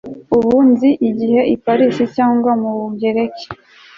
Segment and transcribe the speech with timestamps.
[0.37, 3.45] ubu nzi igihe i paris cyangwa mu bugereki